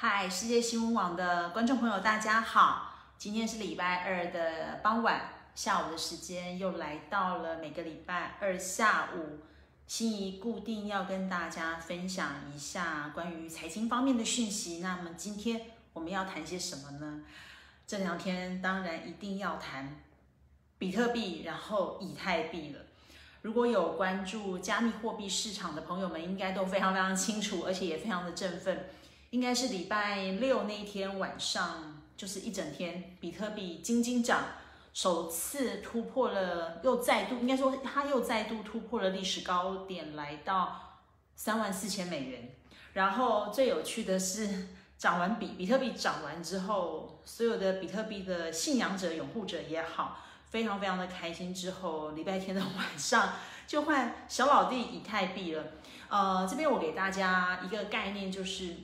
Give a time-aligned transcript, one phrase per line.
[0.00, 2.94] 嗨，世界新闻网的观众朋友，大家好！
[3.18, 9.40] 今天是礼拜二的傍晚，下午的时间又来到了每个礼拜二下午，
[9.88, 14.78] 心仪固定要跟大家分享一下关于财经方面的讯息。
[14.78, 15.62] 那么今天
[15.92, 17.22] 我们要谈些什么呢？
[17.84, 20.00] 这两天当然一定要谈
[20.78, 22.82] 比特币，然后以太币了。
[23.42, 28.90] 如果有关注加密货币市场的朋友们，应该都非常非常清楚，而且也非常的振奋。
[29.30, 34.42] 应该是礼拜六那一天晚上，就是一整天，比特币金金涨，
[34.94, 41.00] 首次突破了，又再度应该说它又再度突破了历史高点，来到
[41.34, 42.54] 三万四千美元。
[42.94, 50.24] 然后最有趣的是，涨完比比特币涨完之后，所有的比特币的信仰者、拥护者也好。
[50.48, 53.34] 非常非常的开心，之后礼拜天的 晚上
[53.66, 55.62] 就换小老弟以太币了。
[56.08, 58.74] 呃，这边我给大家一个概念，就是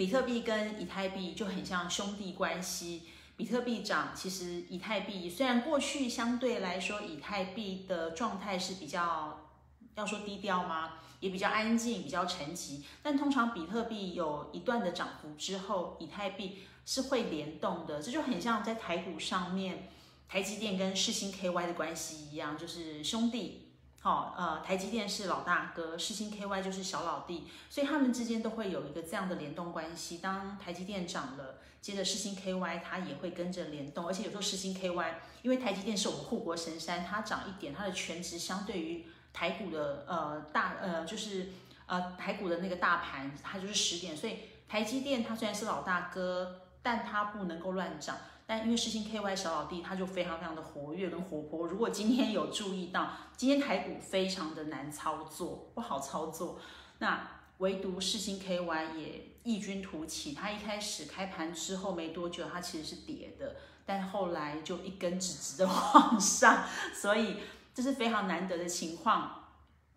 [0.00, 3.02] 比特币跟以太币就很像兄弟关系。
[3.36, 9.50] 比特币涨，其实以太币虽然过去相对来说以太币的状态是比较
[9.96, 10.92] 要说低调吗？
[11.20, 12.82] 也比较安静，比较沉寂。
[13.02, 19.90] 但通常比特币有一段的涨幅之后，以太币是会联动的，这就很像在台股上面。
[20.26, 23.69] 台积电跟世星 KY 的关系一样，就是兄弟。
[24.02, 30.16] 好，呃，台积电是老大哥，世星 KY 就是小老弟，所以他们之间都会有一个这样的联动关系。
[30.18, 41.50] 当台积电涨了，接着世星 KY 它也会跟着联动，而且有时候世星 KY，因为台积电是我们护国神山，它涨一点，它的全值相对于台股的呃大呃就是
[41.84, 48.16] 呃台股的那个大盘，它就是十点，所以台积电它虽然是老大哥，但它不能够乱涨。
[48.50, 56.58] 但因为世星 KY 小老弟他就非常非常的活跃跟活泼，如果今天有注意到，今天台股非常的难操作，不好操作。
[56.98, 63.54] 那唯独世星 KY 也异军突起，它一开始开盘之后没多久，它其实是跌的，
[63.86, 67.36] 但后来就一根直直的往上， 所以
[67.72, 69.44] 这是非常难得的情况，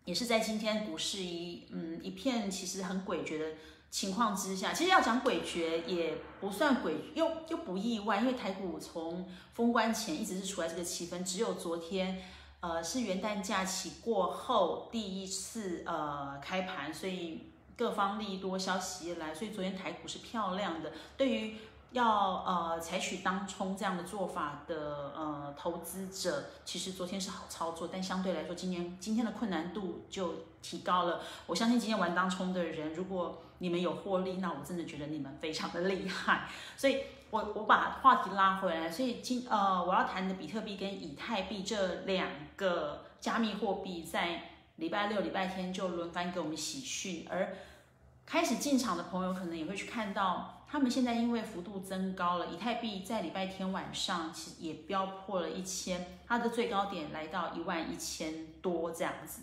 [0.06, 3.46] 也是在今天股市一嗯一片其实很诡谲的。
[3.94, 12.20] 情况之下，其实要讲诡谲也不算诡，又又不意外，因为台股从封关前一直是处在这个气氛，只有昨天，
[12.60, 20.92] 呃，是元旦假期过后第一次呃开盘，所以各方利多消息来，所以昨天台股是漂亮的。
[21.16, 21.56] 对于
[21.94, 31.22] 要呃采取当冲这样的做法的呃投资者，其实昨天是好操作，但相对来说，今年今天的困难度就提高了。
[31.46, 36.50] 我相信今天玩当冲的人，如果你们有获利，那我真的觉得你们非常的厉害。
[36.76, 36.98] 所以，
[37.30, 47.56] 我我把话题拉回来，所以今呃我要谈的比特币跟以太币这两个加密货币，在礼拜六、礼拜天就轮番给我们喜讯，而
[48.26, 50.62] 开始进场的朋友可能也会去看到。
[50.74, 59.42] 他们现在因为幅度增高了，以太币在礼拜天晚上其实也飙破了一千，它的最高点来到一万一千多这样子。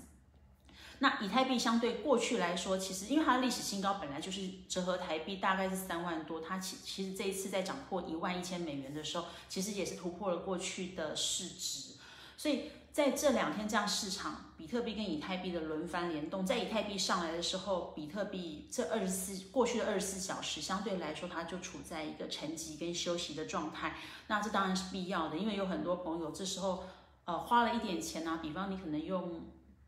[0.99, 11.95] 那以太币相对过去来说，其实因为它的历史新高本来就是折合台币大概是三万多，它其其实这一次在涨破一万一千美元的时候，其实也是突破了过去的市值，
[12.37, 12.73] 所以。
[12.93, 23.95] 在这两天这样市场，比特币跟以太币的轮番联动，在以太币上来的时候，比特币这二十四过去的二十四小时相对来说，它就处在一个沉寂跟休息的状态。
[24.27, 26.85] 那这当然是必要的，因为有很多朋友这时候
[27.27, 29.41] 呃花了一点钱啊，比方你可能用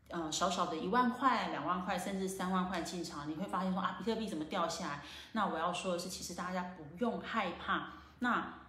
[0.07, 5.03] 呃少少的一万块、两万块，甚至三万块进场，你会发现说啊，比特币怎么掉下来？
[5.33, 7.89] 那我要说的是，其实大家不用害怕。
[8.19, 8.61] 那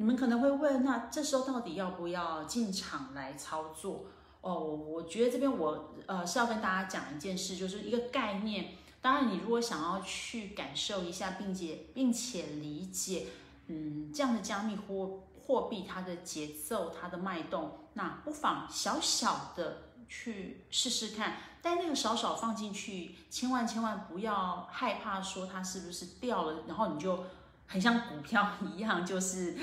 [0.00, 4.06] 你们可能会问，那这时候到底要不要进场来操作？
[4.40, 8.76] 哦，我觉得这边我呃是要跟大家讲一件事，就是一个概念。
[9.02, 13.26] 当然，你如果想要去感受一下，并且并且理解，
[13.66, 21.36] 嗯，这样的加密货货币它的节奏、它的脉动，那不妨小小的去试试看。
[21.60, 27.22] 但那个少少放进去，千万千万不要害怕说它是不是掉了，然后你就
[27.66, 29.58] 很像股票一样，就是。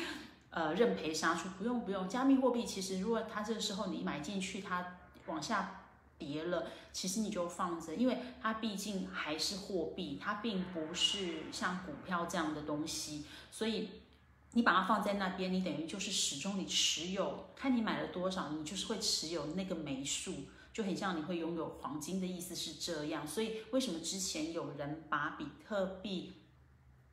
[0.49, 4.97] 呃，认赔杀出不用不用，加密货币其实如果它这个时候你买进去，它
[5.27, 5.83] 往下
[6.17, 13.89] 跌了，其实你就放着，因为它毕竟还是货币，它并不是像股票这样的东西，所以
[14.53, 20.33] 你把它放在那边，你等于就是始终你持有，看你买了多少，你就是会持有那个枚数，
[20.73, 26.33] 就很像你会拥有黄金的意思是这样，所以为什么之前有人把比特币？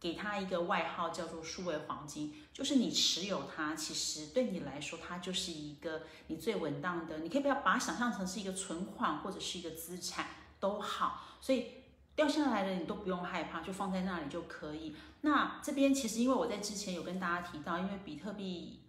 [0.04, 7.20] 给它一个外号叫做数位黄金，就是你持有它，其实对你来说，它就是一个你最稳当的。
[7.20, 10.26] 你可以不要把它想象成是一个存款或者是一个资产
[10.60, 11.38] 都好。
[11.40, 11.68] 所以
[12.14, 14.94] 掉下来了，你都不用害怕，就放在那里就可以。
[15.22, 18.80] 那这边其实因为我在之前有跟大家提到，因为比特币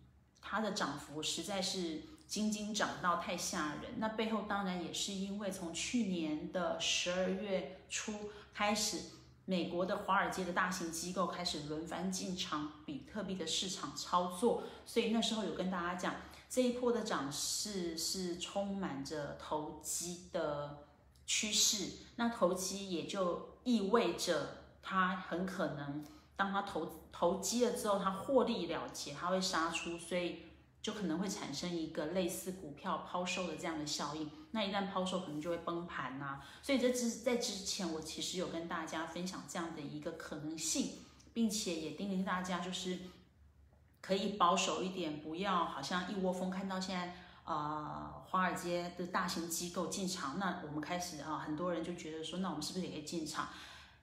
[0.41, 3.93] 它的涨幅实在是斤斤涨到太吓人。
[3.99, 8.99] 那背后当然也是因为从去年的十二月初开始，
[9.45, 16.15] 美国的华尔街的大型机构开始轮番进场比特币的市场操作，所以那时候有跟大家讲，
[16.49, 20.85] 这一波的涨势是充满着投机的。
[21.27, 26.05] 趋势，那投机也就意味着它很可能，
[26.35, 30.43] 当它投投机了之后，它获利了结，它会杀出，所以
[30.83, 34.29] 就可能会产生一个类似股票抛售的这样的效应。
[34.55, 36.41] 那一旦抛售，可能就会崩盘呐。
[36.63, 40.93] 所以这之在之前，我其实有跟大家分享这样的一个可能性，
[41.31, 42.97] 并且也叮咛大家，就是
[44.01, 47.17] 可以保守一点，不要好像一窝蜂看到现在。
[47.47, 53.49] 呃，华尔街的大型机构进场，那我们开始啊，很多人就觉得说，那我们是不是也可以进场？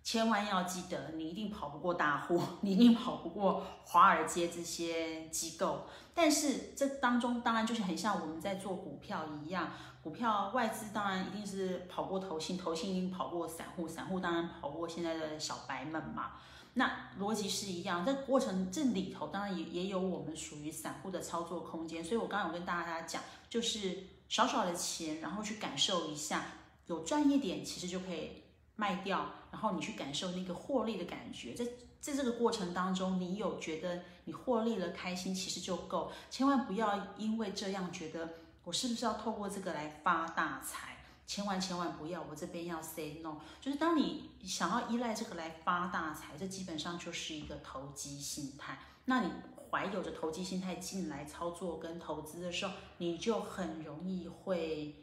[0.03, 5.87] 千万要记得，你一定跑不过大户， 你一定跑不过华尔街这些机构。
[6.15, 9.71] 但是这当中当然就是很像我们在做股票一样，
[10.03, 16.33] 股票外资当然一定是跑过投信，投信一定跑过散户，散户当然跑过现在的小白们嘛。
[16.75, 26.45] 那逻辑是一样，在过程这里头当然也也有我们属于散户的操作空间，所以我刚刚有跟大家讲，就是少少的钱，然后去感受一下，
[26.87, 28.43] 有赚一点，其实就可以
[28.77, 31.65] 卖掉，然后你去感受那个获利的感觉，在
[32.01, 38.31] 在这个过程当中，你有觉得你获利了开心，其实就够，千万不要因为这样觉得
[38.65, 40.89] 我是不是要透过这个来发大财。
[41.25, 43.37] 千万千万不要，我这边要 say no。
[43.61, 48.81] 就是当你想要依赖这个来发大财，这基本上就是一个投机心态。
[49.07, 49.31] 那你
[49.71, 54.97] 怀有着投机心态进来操作跟投资的时候，你就很容易会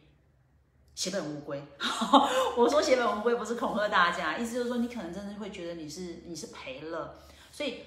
[1.00, 1.66] 血本无归。
[2.57, 7.16] 我说血本无归不是恐吓大家，意思就是说你可能真的会觉得你是你是赔了，
[7.54, 7.86] 所以。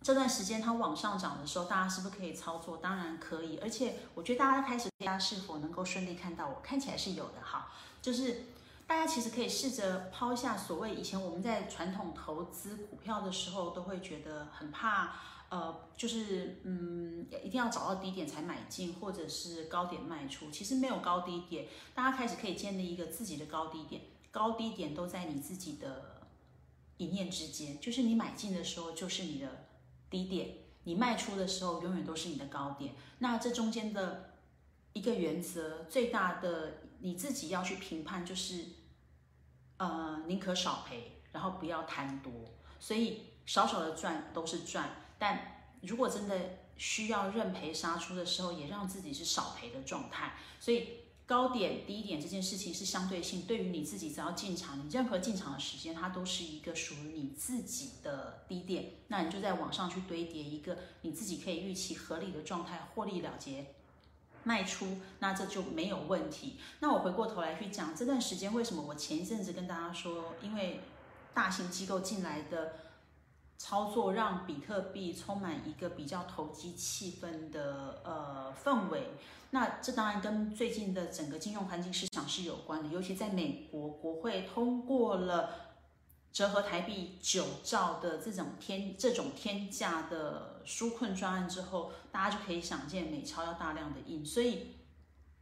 [0.00, 2.76] 这段时间它往上涨的时候，大家是不是可以操作？
[2.76, 6.60] 当然可以，而且我觉得大家开始，大家是否能够顺利看到我？
[6.62, 8.44] 看起来是有的哈，就是
[8.86, 15.16] 大家其实可以试着抛下所谓以前我们在传统投资股票的时候，都会觉得很怕，
[15.48, 20.50] 呃，就是嗯，一定要找到低点才买进，或者是高点卖出。
[20.50, 26.28] 其实没有高低点，大家开始可以建立一个自己的高低点，高低点都在你自己的
[26.96, 29.66] 一念之间，就是你买进的时候就是你的。
[30.10, 30.54] 低点，
[30.84, 32.94] 你卖出的时候永远都是你的高点。
[33.18, 34.38] 那这中间的
[34.94, 38.64] 一个原则，最大的你自己要去评判，就是
[39.76, 42.32] 呃，宁可少赔，然后不要贪多。
[42.80, 44.88] 所以少少的赚都是赚，
[45.18, 50.34] 但如果真的需要认赔杀出的时候，也让自己是少赔的状态。
[50.60, 50.88] 所以。
[51.28, 63.66] 高点低点这件事情是相对性，对于你自己只要进场，你任何进场的时间，它都是一个属于你自己的低点，那你就在往上去堆叠一个你自己可以预期合理的状态，获利了结，
[64.44, 66.56] 卖出，那这就没有问题。
[66.80, 70.80] 那我回过头来去讲这段时间为什么我前一阵子跟大家说，因为
[71.34, 72.87] 大型机构进来的。
[73.58, 79.08] 操作让比特币充满一个比较投机气氛的呃氛围，
[79.50, 85.50] 那这当然跟最近的整个金融环境市场是有关的，尤其在美国国会通过了
[86.32, 94.76] 折合台币九兆的这种天这种天价的纾困专案之后，大家就可以想见美钞要大量的印，所以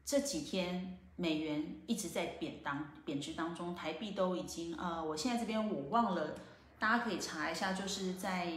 [0.07, 6.35] 这几天美元一直在贬当贬值当中，台币都已经呃，我现在这边我忘了。
[6.79, 8.53] 大家可以查一下，就是在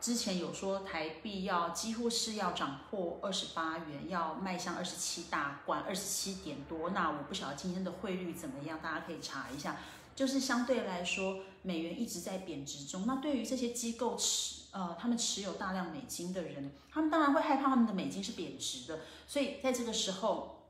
[0.00, 6.90] 之前有说台币要几乎是要涨破二十八元，要迈向二十七大关，二十七点多。
[6.90, 9.76] 那我不晓得今天的汇率怎么样，大家可以查一下。
[10.14, 13.06] 就是相对来说，美元一直在贬值中。
[13.06, 19.00] 那对于这些机构持呃，他们持有大量美金的人，他们当然会害怕他们的美金是贬值的。
[19.26, 20.68] 所以在这个时候，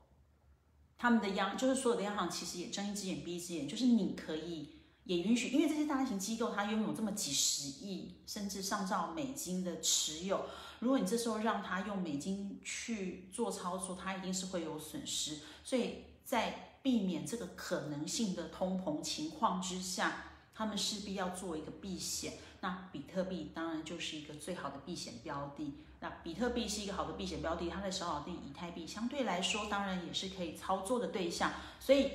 [0.97, 4.72] 他们的央就是所有的央行其实也睁一只眼闭一只眼，就是你可以。
[5.05, 10.45] 也允许，因为这些大型机构它拥有这么几十亿甚至上兆美金的持有，
[10.79, 15.39] 如果你这时候让它用美金去做操作，它一定是会有损失。
[15.61, 20.23] 所以在避免这个可能性的通膨情况之下，
[20.55, 22.35] 他们势必要做一个避险。
[22.61, 25.73] 那比特币当然就是一个最好的避险标的。
[25.99, 31.51] 那比特币是一个好的避险标的，它的小老弟以太币相对来说，当然也是可以操作的对象。
[31.77, 32.11] 所以。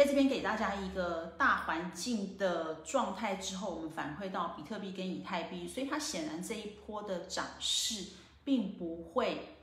[0.00, 9.58] 在这边给大家一个大环境的状态之后，我们反馈到比特币跟以太币，所以它显然这一波的涨势并不会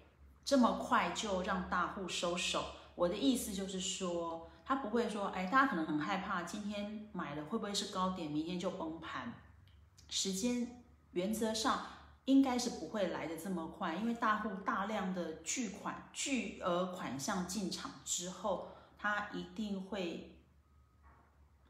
[0.45, 2.65] 这么快就让大户收手。
[2.93, 9.33] 我的意思就是说，它不会说，哎，大家可能很害怕，今天买了会不会是高点，明天就崩盘？
[10.07, 11.83] 时间原则上
[12.25, 20.37] 应该是不会来的这么快，因为大户大量的巨款、巨额款项进场之后，它一定会，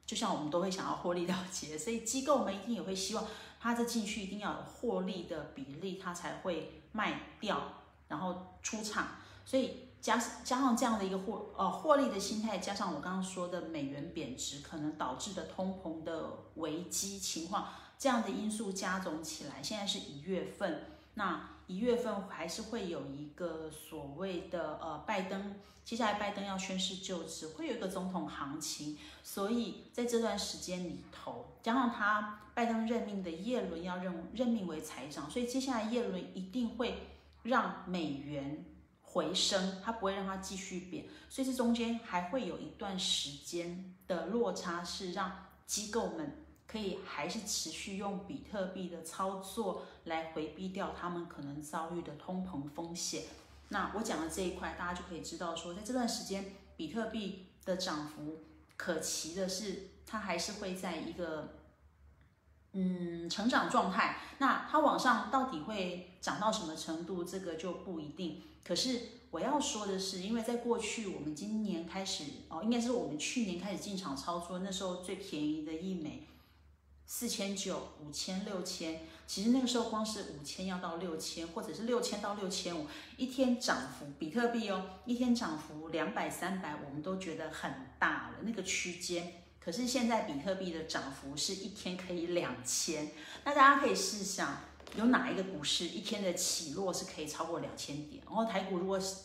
[0.05, 3.25] 就像我们都会想要获利了结，所以机构们一定也会希望
[3.59, 7.73] 它这进去一定要有获利的比例，它才会卖掉，
[8.07, 9.07] 然后出场，
[9.45, 9.85] 所以。
[9.99, 17.67] 加加上这样的一个获呃获利的心态，加上我刚刚说的美元贬值可能导致的通膨的危机情况，
[17.97, 37.09] 这样的因素加总起来，现在是一月份，那一月份还是会有一个所谓的呃拜登，接下来拜登要宣誓就职，会有一个总统行情，所以在这段时间里头，加上他拜登任命的耶伦要任任命为财长，所以接下来耶伦一定会
[37.43, 38.63] 让美元。
[39.09, 53.23] 回升，它不会让它继续贬，所以这中间还会有一段时间的落差，是让机构们可以还是持续用比特币的操作来回避掉他们可能遭遇的通膨风险。
[53.69, 58.43] 那我讲的这一块，大家就可以知道说，在这段时间，比特币的涨幅
[58.75, 61.55] 可期的是，它还是会在一个
[62.73, 64.17] 嗯成长状态。
[64.37, 68.41] 那它往上到底会涨到什么程度，这个就不一定。
[68.63, 76.27] 可是我要说的是，因为在过去我们今年开始哦，应该是我们去年开始进场操作，那时候最便宜的一枚
[77.07, 82.85] 四千九、五千、六千，其实那个时候光是五千要到六千，或者是六千到六千五，
[83.15, 89.41] 一天涨幅比特币哦，一天涨幅两百、三百，我们都觉得很大了那个区间。
[89.59, 93.09] 可是现在比特币的涨幅是一天可以两千，
[93.43, 94.57] 那大家可以试想。
[94.95, 98.23] 有哪一个股市一天的起落是可以超过两千点？
[98.25, 99.17] 然后台股如果是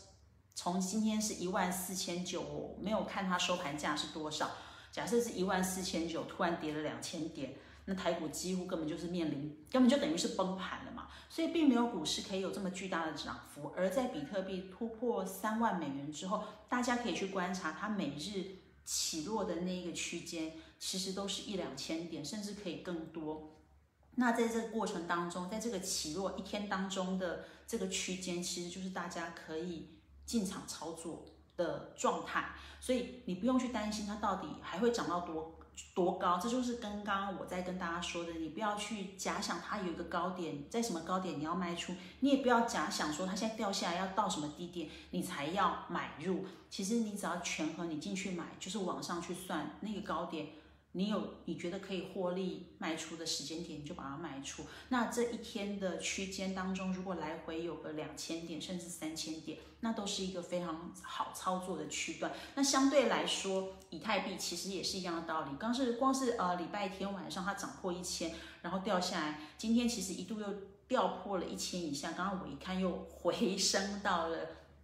[0.57, 4.51] 从今天是一万四千九，我没有看它收盘价是多少。
[4.91, 7.55] 假设是一万四千九，突然跌了两千点，
[7.87, 11.09] 那台股几乎根本就是面临，根本就等于是崩盘了嘛。
[11.29, 13.73] 所以并没有股市可以有这么巨大的涨幅。
[13.77, 23.57] 而在比特币突破三万美元之后，大家可以去观察它每日起落的那一个区间，其实都是一两千点，甚至可以更多。
[24.17, 29.89] 那在这个过程当中，在这个起落一天当中的这个区间，其实就是大家可以
[30.27, 31.25] 进场操作
[31.57, 35.59] 的状态，所以你不用去担心它到底还会涨到多
[35.95, 36.39] 多高。
[36.39, 46.45] 这就是跟刚刚我在跟大家说的，你不要去假想它有一个高点，在什么高点你要卖出，你也不要假想说它现在掉下来要到什么低点你才要买入。
[46.71, 50.49] 其实你只要权衡，你进去买就是往上去算那个高点。
[50.95, 54.65] 你有你觉得可以获利卖出的时间点，你就把它卖出。
[54.91, 62.31] 那这一天的区间当中，如果来回有个两千点甚至三千点，那都是一个非常好操作的区段。
[62.55, 65.57] 那相对来说，以太币其实也是一样的道理。
[65.59, 70.47] 刚是光是呃礼拜天晚上它涨破一千，然后掉下来，今天其实一度又
[70.87, 74.39] 掉破了一千以下，刚刚我一看又回 升到了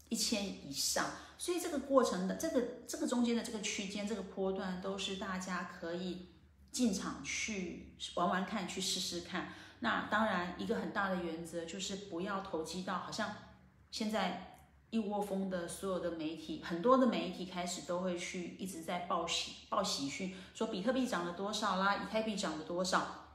[0.08, 1.04] 一千以上。
[1.38, 6.30] 所以这个过程的这个这个中间的这个区间这个波段都是大家可以
[6.72, 9.52] 进场去玩玩看，去试试看。
[9.78, 13.32] 那当然一个很大的原则就是不要投机到好像
[13.92, 23.28] 现在一窝蜂的所有的媒体，很多的媒体开始都会去一直在报喜报喜讯，说比特币涨了多少啦，以太币涨了多少，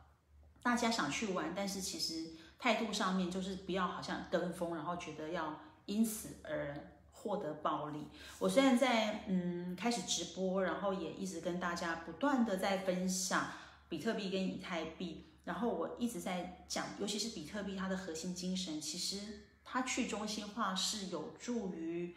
[0.62, 6.90] 大家想去玩，但是其实态度上面就是不要好像跟风，然后觉得要因此而。
[7.24, 8.08] 获得暴利。
[8.38, 13.48] 我虽然在嗯开始直播，然后也一直跟大家不断的在分享
[13.88, 22.14] 比特币跟以太币，然后我一直在讲，尤其是比特币它的核心精神，其实它去中心化是有助于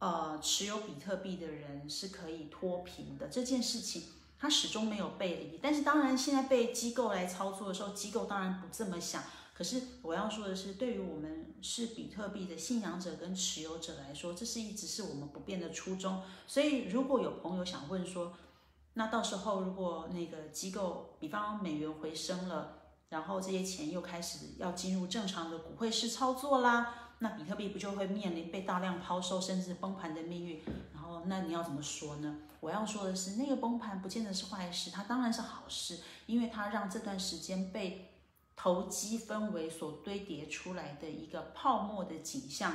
[0.00, 4.02] 呃持有比特币的人是可以脱贫的这件事情，
[4.38, 5.58] 它始终没有背离。
[5.62, 9.22] 但是当然现在被机构来操作的时候，机构当然不这么想。
[9.56, 16.20] 可是我要说的是，对于我们是比特币的信仰者跟持有者来说，这是一直是我们不变的初衷。
[16.46, 18.34] 所以，如果有朋友想问说，
[18.92, 30.60] 那到时候如果那个机构，比方美元回升了，然后这些钱又开始要进入正常的股汇式操作啦，那比特币不就会面临被大量抛售甚至崩盘的命运？
[30.92, 32.40] 然后，那你要怎么说呢？
[32.60, 38.12] 我要说的是，那个崩盘不见得是坏事，它当然是好事，因为它让这段时间被。
[38.56, 42.74] 投机氛围所堆叠出来的一个泡沫的景象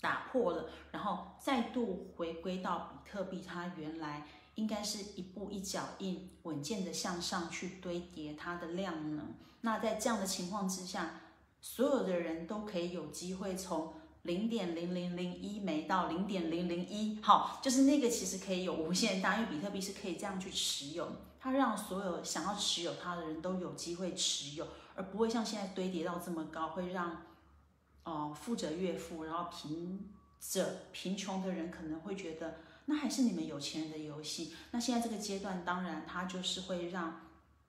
[0.00, 9.34] 打破了，然后再度回归到比特币，它原来应该是一步一脚印，稳健的向上去堆叠它的量能。
[9.60, 11.20] 那在这样的情况之下，
[11.60, 21.08] 所有的人都可以有机会从零点零零零一枚到零点零零一，好，就是那个其实可以有无限大，因为比特币是可以这样去持有，
[21.46, 27.22] 它让所有想要持有它的人都有机会持有，而不会像现在堆叠到这么高，会让
[28.02, 34.56] 哦富者越富，然后贫者贫穷的人可能会觉得那还是你们有钱人的游戏。
[34.72, 37.20] 那现在这个阶段，当然它就是会让。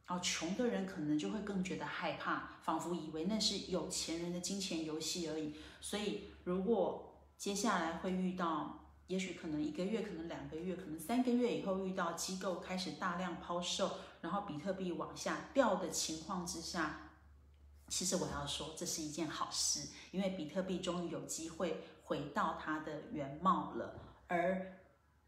[0.09, 5.53] 哦，穷的人可能就会更觉得害怕，仿佛以为那是有钱人的金钱游戏而已。
[5.81, 17.11] 所以，如果接下来会遇到，也许可能一个月，可能两个月，可能三个月以后遇到机构开始大量抛售，然后比特币往下掉的情况之下，
[17.87, 23.95] 其实我要说，这是一件好事，因为比特币终于有机会回到它的原貌了，
[24.27, 24.79] 而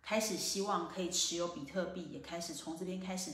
[0.01, 3.31] 开始希望可以持有比特币，也开始从这边开始。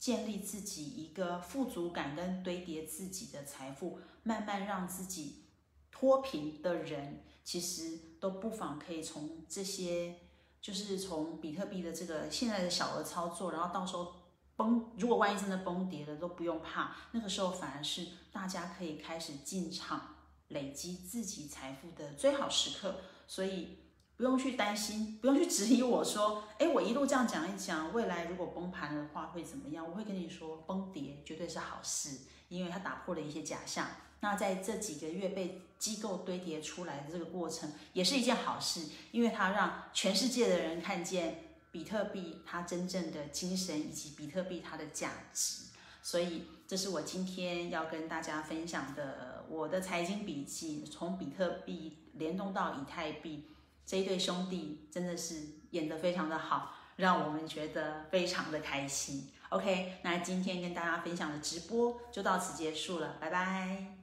[0.00, 5.44] 建立自己一个富足感跟堆叠自己的财富，慢慢让自己
[5.90, 10.16] 脱贫的人，其实都不妨可以从这些，
[10.60, 14.14] 就是从比特币的这个现在的小额操作，然后到时候
[14.56, 20.16] 崩，如果万一真的崩跌了，都不用怕，那个时候反而是大家可以开始进场
[20.48, 23.78] 累积自己财富的最好时刻，所以。
[24.16, 29.82] 不用去担心，不用去质疑我说，哎，我一路这样讲一讲，未来如果崩盘的话会怎么样？
[29.88, 32.18] 我会跟你说，崩跌绝对是好事，
[32.50, 33.88] 因为它打破了一些假象。
[34.20, 45.64] 那在这几个月被机构堆叠出来的这个过程，也是一件好事，因为它让全世界的人看见比特币它真正的精神以及比特币它的价值。
[46.02, 53.46] 所以，这是我今天要跟大家分享的我的财经笔记，从比特币联动到以太币。
[53.86, 59.28] 这一对兄弟真的是演得非常的好，让我们觉得非常的开心。
[59.50, 63.99] OK，那今天跟大家分享的直播就到此结束了，拜拜。